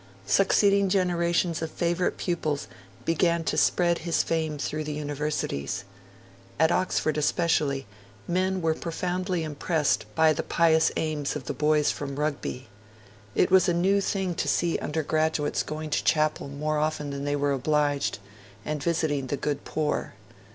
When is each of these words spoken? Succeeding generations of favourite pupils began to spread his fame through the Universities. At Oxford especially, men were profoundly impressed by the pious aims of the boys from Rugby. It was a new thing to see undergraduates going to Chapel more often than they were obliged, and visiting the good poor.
Succeeding 0.25 0.89
generations 0.89 1.61
of 1.61 1.69
favourite 1.69 2.17
pupils 2.17 2.67
began 3.05 3.43
to 3.43 3.55
spread 3.55 3.99
his 3.99 4.23
fame 4.23 4.57
through 4.57 4.83
the 4.83 4.93
Universities. 4.95 5.83
At 6.59 6.71
Oxford 6.71 7.19
especially, 7.19 7.85
men 8.27 8.63
were 8.63 8.73
profoundly 8.73 9.43
impressed 9.43 10.07
by 10.15 10.33
the 10.33 10.41
pious 10.41 10.91
aims 10.97 11.35
of 11.35 11.43
the 11.45 11.53
boys 11.53 11.91
from 11.91 12.15
Rugby. 12.19 12.67
It 13.35 13.51
was 13.51 13.69
a 13.69 13.73
new 13.75 14.01
thing 14.01 14.33
to 14.33 14.47
see 14.47 14.79
undergraduates 14.79 15.61
going 15.61 15.91
to 15.91 16.03
Chapel 16.03 16.47
more 16.47 16.79
often 16.79 17.11
than 17.11 17.23
they 17.23 17.35
were 17.35 17.51
obliged, 17.53 18.17
and 18.65 18.81
visiting 18.81 19.27
the 19.27 19.37
good 19.37 19.65
poor. 19.65 20.15